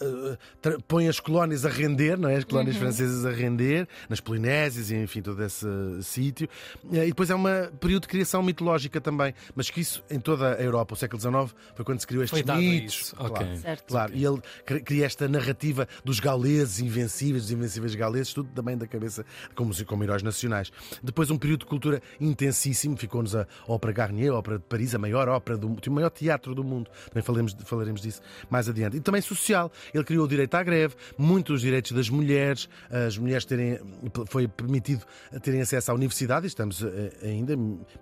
Uh, 0.00 0.36
tra- 0.60 0.78
põe 0.86 1.08
as 1.08 1.20
colónias 1.20 1.64
a 1.64 1.68
render, 1.68 2.16
não 2.18 2.28
é? 2.28 2.36
As 2.36 2.44
colónias 2.44 2.76
Uhum. 2.76 2.82
francesas 2.82 3.24
a 3.26 3.30
render, 3.30 3.88
nas 4.08 4.20
Polinésias 4.20 4.90
e 4.90 4.96
enfim, 4.96 5.22
todo 5.22 5.42
esse 5.44 5.66
uh, 5.66 6.02
sítio. 6.02 6.48
Uh, 6.84 6.96
E 6.96 7.06
depois 7.06 7.30
é 7.30 7.34
um 7.34 7.42
período 7.80 8.02
de 8.02 8.08
criação 8.08 8.42
mitológica 8.42 9.00
também, 9.00 9.34
mas 9.54 9.70
que 9.70 9.80
isso 9.80 10.02
em 10.10 10.18
toda 10.20 10.56
a 10.56 10.62
Europa, 10.62 10.94
o 10.94 10.96
século 10.96 11.20
XIX, 11.20 11.54
foi 11.74 11.84
quando 11.84 12.00
se 12.00 12.06
criou 12.06 12.22
estes 12.24 12.40
Foi 12.42 12.56
mitos. 12.56 12.94
isso. 12.94 13.16
Claro. 13.16 13.34
Ok. 13.34 13.56
Certo. 13.58 13.84
Claro, 13.88 14.12
e 14.14 14.24
ele 14.24 14.40
cri- 14.64 14.80
cria 14.82 15.06
esta 15.06 15.28
narrativa 15.28 15.86
dos 16.04 16.20
gauleses 16.20 16.80
invencíveis, 16.80 17.44
dos 17.44 17.52
invencíveis 17.52 17.94
gauleses, 17.94 18.32
tudo 18.32 18.48
também 18.54 18.76
da 18.76 18.86
cabeça 18.86 19.24
como, 19.54 19.72
como 19.84 20.02
heróis 20.04 20.22
nacionais. 20.22 20.70
Depois, 21.02 21.30
um 21.30 21.38
período 21.38 21.60
de 21.60 21.66
cultura 21.66 22.02
intensíssimo, 22.20 22.96
ficou-nos 22.96 23.34
a 23.34 23.46
Ópera 23.66 23.92
Garnier, 23.92 24.32
a 24.32 24.36
Ópera 24.38 24.58
de 24.58 24.64
Paris, 24.64 24.94
a 24.94 24.98
maior 24.98 25.28
ópera 25.28 25.58
do 25.58 25.68
mundo, 25.68 25.86
o 25.86 25.90
maior 25.90 26.10
teatro 26.10 26.54
do 26.54 26.62
mundo. 26.64 26.90
Também 27.08 27.22
falaremos, 27.22 27.56
falaremos 27.64 28.00
disso 28.00 28.20
mais 28.48 28.68
adiante. 28.68 28.96
E 28.96 29.00
também 29.00 29.20
social. 29.20 29.70
Ele 29.92 30.04
criou 30.04 30.24
o 30.24 30.28
direito 30.28 30.54
à 30.54 30.62
greve, 30.62 30.94
muitos 31.16 31.60
direitos 31.60 31.92
das 31.92 32.08
mulheres, 32.08 32.68
as 32.90 33.16
mulheres 33.16 33.44
terem, 33.44 33.78
foi 34.26 34.48
permitido 34.48 35.04
terem 35.42 35.60
acesso 35.60 35.90
à 35.90 35.94
universidade, 35.94 36.46
estamos 36.46 36.82
eh, 36.82 37.12
ainda 37.22 37.56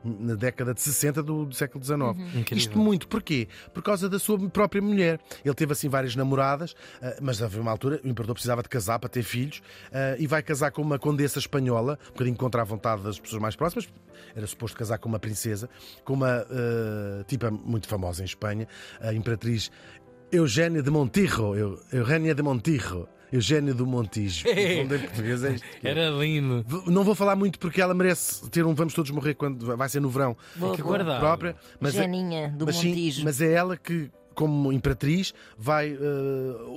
na 0.04 0.34
década 0.34 0.74
de 0.74 0.80
60 0.80 1.22
do, 1.22 1.46
do 1.46 1.54
século 1.54 1.84
XIX. 1.84 2.00
Incrível. 2.34 2.58
Isto 2.58 2.78
muito 2.78 3.08
porquê? 3.08 3.48
Por 3.72 3.82
causa 3.82 4.08
da 4.08 4.18
sua 4.18 4.38
própria 4.50 4.80
mulher. 4.80 5.20
Ele 5.44 5.54
teve 5.54 5.72
assim 5.72 5.88
várias 5.88 6.14
namoradas, 6.16 6.74
ah, 7.02 7.16
mas 7.20 7.42
havia 7.42 7.60
uma 7.60 7.70
altura, 7.70 8.00
o 8.04 8.08
imperador 8.08 8.34
precisava 8.34 8.62
de 8.62 8.68
casar 8.68 8.98
para 8.98 9.08
ter 9.08 9.22
filhos 9.22 9.62
ah, 9.92 10.16
e 10.18 10.26
vai 10.26 10.42
casar 10.42 10.70
com 10.70 10.82
uma 10.82 10.98
condessa 10.98 11.38
espanhola, 11.38 11.98
um 12.08 12.12
bocadinho 12.12 12.36
contra 12.36 12.62
a 12.62 12.64
vontade 12.64 13.02
das 13.02 13.18
pessoas 13.18 13.40
mais 13.40 13.56
próximas. 13.56 13.88
Era 14.34 14.46
suposto 14.46 14.76
casar 14.76 14.98
com 14.98 15.08
uma 15.08 15.18
princesa, 15.18 15.68
com 16.04 16.14
uma 16.14 16.46
ah, 16.50 17.24
tipa 17.26 17.50
muito 17.50 17.88
famosa 17.88 18.22
em 18.22 18.26
Espanha, 18.26 18.66
a 19.00 19.12
imperatriz 19.12 19.70
Eugénia 20.30 20.82
de 20.82 20.90
Montijo. 20.90 21.54
Eu- 21.54 21.78
Eugénia 21.92 22.34
de 22.34 22.42
Montijo. 22.42 23.08
Eugénia 23.30 23.74
do 23.74 23.86
Montijo. 23.86 24.46
Nome 24.48 24.96
em 24.96 24.98
português 25.00 25.44
é 25.44 25.52
isto. 25.52 25.66
é. 25.82 25.90
Era 25.90 26.08
lindo. 26.10 26.64
Não 26.86 27.04
vou 27.04 27.14
falar 27.14 27.36
muito 27.36 27.58
porque 27.58 27.80
ela 27.80 27.92
merece 27.94 28.48
ter 28.50 28.64
um 28.64 28.74
Vamos 28.74 28.94
Todos 28.94 29.10
Morrer 29.10 29.34
quando 29.34 29.76
vai 29.76 29.88
ser 29.88 30.00
no 30.00 30.08
verão 30.08 30.34
Boa, 30.56 30.74
que 30.74 30.82
boa. 30.82 30.96
guardar. 30.96 31.20
própria. 31.20 31.56
Mas 31.78 31.94
é- 31.94 32.02
Geninha 32.02 32.48
do 32.56 32.64
mas, 32.64 32.76
sim, 32.76 32.88
Montijo. 32.88 33.24
mas 33.24 33.40
é 33.42 33.52
ela 33.52 33.76
que, 33.76 34.10
como 34.34 34.72
imperatriz, 34.72 35.34
vai 35.58 35.90
eh, 35.92 35.98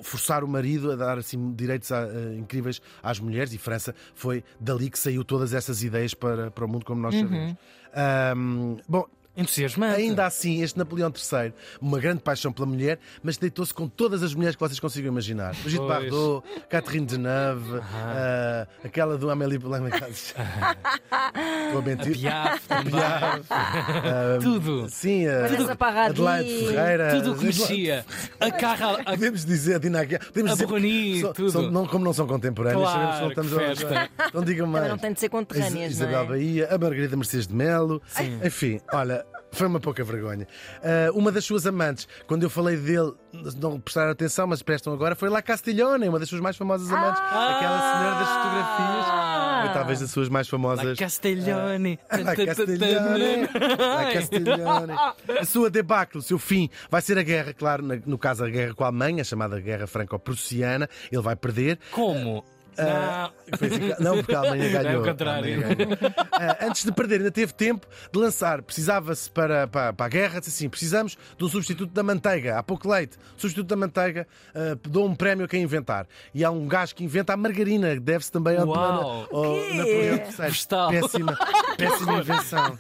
forçar 0.04 0.44
o 0.44 0.48
marido 0.48 0.92
a 0.92 0.96
dar 0.98 1.18
assim, 1.18 1.54
direitos 1.54 1.90
a- 1.92 2.06
eh, 2.08 2.36
incríveis 2.38 2.82
às 3.02 3.18
mulheres, 3.20 3.54
e 3.54 3.58
França 3.58 3.96
foi 4.14 4.44
dali 4.60 4.90
que 4.90 5.00
saiu 5.00 5.24
todas 5.24 5.54
essas 5.54 5.82
ideias 5.84 6.14
para, 6.14 6.52
para 6.52 6.66
o 6.66 6.68
mundo 6.68 6.84
como 6.84 7.02
nós 7.02 7.16
Uhum. 7.16 7.22
sabemos. 7.22 7.56
Ahm, 7.94 8.76
bom, 8.90 9.06
Entusiasmante. 9.36 9.96
Ainda 10.02 10.26
assim, 10.26 10.62
este 10.62 10.78
Napoleão 10.78 11.10
III, 11.10 11.54
uma 11.82 12.00
grande 12.00 12.22
paixão 12.22 12.52
pela 12.52 12.68
mulher, 12.68 13.00
mas 13.24 13.38
deitou-se 13.38 13.74
com 13.74 13.88
todas 13.88 14.22
as 14.24 14.34
mulheres 14.34 14.56
que 14.56 14.60
vocês 14.60 14.80
consigam 14.80 15.12
imaginar. 15.12 15.52
Brigitte 15.62 15.78
Pois. 15.78 15.90
Bardot, 15.90 16.44
Catherine 16.70 17.06
Deneuve, 17.06 17.80
ah, 17.82 18.68
aquela 18.84 19.18
do 19.18 19.30
Amélie. 19.30 19.58
Estou 19.58 19.74
a 21.80 21.82
mentir. 21.82 22.18
Piaf 22.20 22.68
também. 22.68 22.92
Piaf. 22.92 23.42
Ah, 23.50 24.38
Tudo. 24.42 24.90
Sim, 24.90 25.28
a 25.28 25.42
Vanessa 25.48 25.76
Paradis. 25.76 26.20
Adelaide 26.20 26.68
Ferreira. 26.68 27.12
Tudo 27.16 27.34
o 27.34 27.38
que 27.38 27.46
mexia. 27.46 28.06
A 28.40 28.52
carra. 28.52 28.98
A... 29.06 29.12
Podemos 29.12 29.46
dizer, 29.46 29.80
Dina 29.80 30.02
Aguiar, 30.02 30.26
podemos 30.26 30.52
A 30.52 30.54
dizer 30.56 30.66
Borroni, 30.68 31.22
são- 31.22 31.34
tudo. 31.34 31.52
são- 31.52 31.72
não, 31.72 31.88
como 31.88 32.04
não 32.06 32.14
são 32.14 32.28
contemporâneos, 32.28 32.82
Claro, 32.84 33.00
sabemos 33.00 33.16
que 33.16 33.22
não 33.22 33.32
estamos 33.68 33.84
que 33.84 33.94
a-. 33.96 34.10
Então 34.28 34.44
digam 34.44 34.68
mais. 34.68 34.90
Não 34.90 34.98
tem 34.98 35.14
de 35.14 35.20
ser 35.20 35.30
conterrâneas, 35.30 35.92
Is- 35.94 36.00
não 36.00 36.08
Isabel 36.10 36.24
é? 36.24 36.28
Bahia, 36.28 36.68
a 36.74 36.78
Margarida 36.78 37.16
Mercedes 37.16 37.48
de 37.48 37.54
Melo. 37.56 38.02
Enfim, 38.44 38.80
olha, 38.94 39.26
foi 39.52 39.68
uma 39.68 39.80
pouca 39.80 40.04
vergonha. 40.04 40.48
Ah, 40.84 41.12
uma 41.14 41.32
das 41.32 41.46
suas 41.46 41.66
amantes, 41.68 42.08
quando 42.28 42.44
eu 42.44 42.50
falei 42.50 42.78
dele, 42.78 43.14
não 43.58 43.80
prestaram 43.80 44.12
atenção, 44.12 44.48
mas 44.48 44.62
prestam 44.62 44.94
agora, 44.94 45.16
foi 45.16 45.30
La 45.30 45.42
Castiglione, 45.42 46.08
uma 46.10 46.20
das 46.20 46.30
suas 46.30 46.42
mais 46.42 46.58
famosas 46.58 46.92
amantes. 46.92 47.22
Aquela 47.22 47.80
senhora 47.80 48.16
das 48.20 48.30
fotografias. 48.30 49.62
Foi 49.62 49.74
talvez 49.74 50.00
das 50.00 50.12
suas 50.12 50.30
mais 50.30 50.48
La 50.48 50.52
famosas. 50.52 50.98
Castiglione. 50.98 52.00
La 52.12 52.36
Castiglione. 52.46 53.50
La 53.78 54.14
Castiglione. 54.14 54.94
A 55.40 55.46
sua 55.46 55.70
debacle, 55.70 56.20
o 56.20 56.22
seu 56.22 56.40
fim, 56.40 56.70
vai 56.90 57.02
ser 57.02 57.18
a 57.18 57.24
guerra, 57.24 57.54
claro, 57.54 57.84
no 58.06 58.18
caso 58.18 58.44
a 58.44 58.50
guerra 58.50 58.74
com 58.74 58.84
a 58.84 58.88
Alemanha, 58.88 59.22
a 59.22 59.26
chamada 59.26 59.60
Guerra 59.60 59.86
Franco-Prussiana. 59.86 60.90
Ele 61.12 61.22
vai 61.22 61.36
perder. 61.36 61.78
Como? 61.92 62.44
Não. 62.78 63.58
Foi 63.58 63.68
assim 63.68 63.80
que- 63.80 64.04
Não, 64.04 64.18
porque 64.18 64.34
a 64.36 64.40
Alemanha 64.40 64.70
ganhou. 64.84 64.92
É 64.92 64.98
o 65.06 65.12
contrário. 65.12 65.62
Ganhou. 65.62 65.98
Ah, 66.34 66.58
antes 66.68 66.84
de 66.86 66.92
perder, 66.92 67.18
ainda 67.18 67.32
teve 67.32 67.54
tempo 67.54 67.86
de 68.12 68.20
lançar. 68.20 68.62
Precisava-se 68.62 69.30
para, 69.30 69.68
para, 69.68 69.94
para 69.94 70.06
a 70.06 70.10
guerra, 70.10 70.40
disse 70.40 70.52
assim: 70.52 70.70
precisamos 70.70 71.18
de 71.38 71.44
um 71.44 71.50
substituto 71.50 71.92
da 71.94 72.04
manteiga. 72.04 72.58
Há 72.58 72.64
pouco 72.64 72.90
leite. 72.90 73.18
Substituto 73.38 73.68
da 73.68 73.76
manteiga, 73.76 74.28
ah, 74.56 74.78
dou 74.88 75.06
um 75.08 75.16
prémio 75.16 75.46
a 75.46 75.48
quem 75.48 75.62
inventar. 75.64 76.08
E 76.34 76.44
há 76.44 76.52
um 76.52 76.68
gajo 76.68 76.96
que 76.96 77.04
inventa 77.04 77.34
a 77.34 77.38
margarina, 77.38 77.96
deve-se 78.00 78.32
também 78.32 78.58
ao? 78.58 78.66
Napoleão 78.66 79.28
III. 79.32 81.00
Péssima, 81.02 81.38
péssima 81.78 82.14
invenção. 82.20 82.78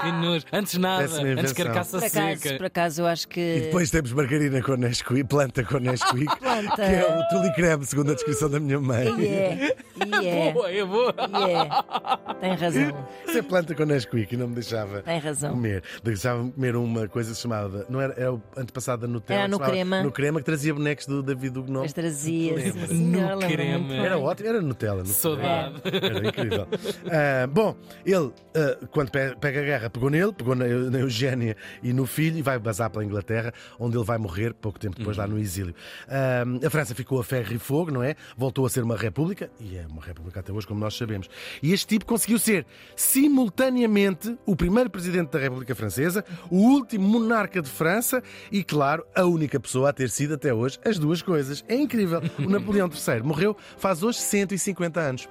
Que 0.00 0.12
nojo. 0.12 0.44
Antes 0.52 0.74
nada. 0.78 1.02
Péssima 1.02 1.20
Antes 1.28 1.32
invenção. 1.52 1.64
carcaça 1.66 1.98
Por 1.98 2.06
acaso, 2.06 2.40
seca. 2.42 2.56
por 2.56 2.66
acaso, 2.66 3.02
eu 3.02 3.06
acho 3.06 3.24
E 3.24 3.28
que. 3.28 3.60
depois 3.66 3.90
temos 3.90 4.12
margarina 4.12 4.62
com 4.62 4.74
Nesquik, 4.76 5.24
planta 5.24 5.64
com 5.64 5.78
Nesquik, 5.78 6.26
Planta. 6.38 6.76
que 6.76 6.82
é 6.82 7.18
o 7.18 7.28
tulicreme, 7.28 7.84
segundo 7.86 8.12
a 8.12 8.14
descrição 8.14 8.48
da 8.50 8.60
minha 8.60 8.80
mãe. 8.80 9.08
E 9.18 9.26
é, 9.26 9.76
e 10.22 10.26
é, 10.28 10.52
Boa, 10.52 10.70
é 10.70 10.84
boa. 10.84 11.14
e 11.18 11.50
é. 11.52 12.34
Tem 12.40 12.54
razão, 12.54 13.06
é 13.36 13.42
planta 13.42 13.74
com 13.74 13.84
Nesquik 13.84 14.34
e 14.34 14.36
não 14.36 14.48
me 14.48 14.54
deixava 14.54 15.02
tem 15.02 15.18
razão. 15.18 15.50
comer. 15.52 15.82
Deixava-me 16.02 16.52
comer 16.52 16.76
uma 16.76 17.08
coisa 17.08 17.34
chamava. 17.34 17.84
Não 17.88 18.00
era, 18.00 18.14
era 18.16 18.32
o 18.32 18.42
antepassado 18.56 19.02
da 19.02 19.08
Nutella. 19.08 19.40
Era 19.40 19.48
que 19.48 19.50
no 19.50 19.56
se 19.56 19.62
chamava 19.64 19.72
crema. 19.72 20.02
No 20.02 20.12
crema 20.12 20.38
que 20.40 20.44
trazia 20.46 20.72
bonecos 20.74 21.06
do 21.06 21.22
David 21.22 21.58
Huguenot. 21.58 21.82
Mas 21.82 21.92
trazia, 21.92 22.56
sim, 22.58 22.64
Lembra? 22.64 22.86
senhora, 22.88 23.34
No 23.36 23.40
creme. 23.40 23.78
muito 23.78 23.88
bem. 23.88 24.04
Era 24.04 24.18
ótimo, 24.18 24.48
era 24.48 24.60
Nutella. 24.62 25.00
no 25.02 25.06
Saudade. 25.06 25.80
creme. 25.80 26.06
Era 26.18 26.28
incrível. 26.28 26.68
Ah, 27.10 27.46
bom, 27.46 27.76
ele, 28.04 28.32
ah, 28.54 28.86
quando 28.90 29.10
pe- 29.10 29.34
pega 29.40 29.60
a 29.60 29.64
guerra, 29.64 29.87
pegou 29.88 30.10
nele, 30.10 30.32
pegou 30.32 30.54
na, 30.54 30.66
na 30.90 30.98
Eugénia 30.98 31.56
e 31.82 31.92
no 31.92 32.06
filho 32.06 32.38
e 32.38 32.42
vai 32.42 32.58
basar 32.58 32.90
pela 32.90 33.04
Inglaterra, 33.04 33.52
onde 33.78 33.96
ele 33.96 34.04
vai 34.04 34.18
morrer 34.18 34.54
pouco 34.54 34.78
tempo 34.78 34.96
depois 34.96 35.16
lá 35.16 35.26
no 35.26 35.38
exílio. 35.38 35.74
Ah, 36.08 36.44
a 36.66 36.70
França 36.70 36.94
ficou 36.94 37.20
a 37.20 37.24
ferro 37.24 37.52
e 37.52 37.58
fogo, 37.58 37.90
não 37.90 38.02
é? 38.02 38.14
Voltou 38.36 38.66
a 38.66 38.70
ser 38.70 38.82
uma 38.82 38.96
república 38.96 39.50
e 39.60 39.76
é 39.76 39.86
uma 39.86 40.02
república 40.02 40.40
até 40.40 40.52
hoje, 40.52 40.66
como 40.66 40.80
nós 40.80 40.96
sabemos. 40.96 41.28
E 41.62 41.72
este 41.72 41.86
tipo 41.86 42.06
conseguiu 42.06 42.38
ser 42.38 42.66
simultaneamente 42.96 44.36
o 44.46 44.56
primeiro 44.56 44.90
presidente 44.90 45.30
da 45.30 45.38
República 45.38 45.74
Francesa, 45.74 46.24
o 46.50 46.56
último 46.56 47.06
monarca 47.08 47.62
de 47.62 47.68
França 47.68 48.22
e, 48.50 48.62
claro, 48.64 49.04
a 49.14 49.24
única 49.24 49.58
pessoa 49.58 49.90
a 49.90 49.92
ter 49.92 50.10
sido 50.10 50.34
até 50.34 50.52
hoje 50.52 50.78
as 50.84 50.98
duas 50.98 51.22
coisas. 51.22 51.64
É 51.68 51.74
incrível. 51.74 52.20
O 52.38 52.48
Napoleão 52.48 52.88
III 52.88 53.22
morreu 53.22 53.56
faz 53.76 54.02
hoje 54.02 54.18
150 54.18 55.00
anos. 55.00 55.28